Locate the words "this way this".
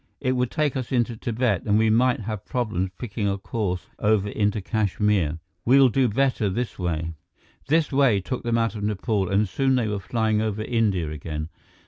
6.49-7.91